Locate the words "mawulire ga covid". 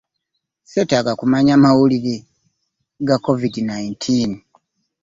1.63-3.55